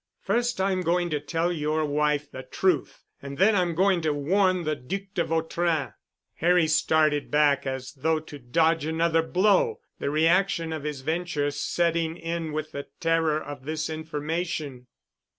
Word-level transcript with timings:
First 0.19 0.59
I'm 0.59 0.81
going 0.81 1.11
to 1.11 1.19
tell 1.19 1.53
your 1.53 1.85
wife 1.85 2.31
the 2.31 2.41
truth 2.41 3.03
and 3.21 3.37
then 3.37 3.55
I'm 3.55 3.75
going 3.75 4.01
to 4.01 4.11
warn 4.15 4.63
the 4.63 4.75
Duc 4.75 5.03
de 5.13 5.23
Vautrin." 5.23 5.93
Harry 6.37 6.65
started 6.65 7.29
back 7.29 7.67
as 7.67 7.93
though 7.93 8.19
to 8.19 8.39
dodge 8.39 8.83
another 8.83 9.21
blow, 9.21 9.79
the 9.99 10.09
reaction 10.09 10.73
of 10.73 10.85
his 10.85 11.01
venture 11.01 11.51
setting 11.51 12.17
in 12.17 12.51
with 12.51 12.71
the 12.71 12.87
terror 12.99 13.39
of 13.39 13.65
this 13.65 13.91
information. 13.91 14.87